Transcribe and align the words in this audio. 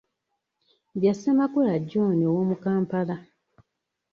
Bya 0.99 1.13
Ssemakula 1.15 1.73
John 1.89 2.19
ow'omu 2.29 2.55
Kampala. 2.63 3.15